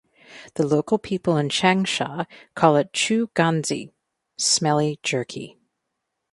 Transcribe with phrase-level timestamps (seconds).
[0.55, 3.91] The local people in Changsha call it "chou ganzi"
[4.35, 5.59] (smelly jerky).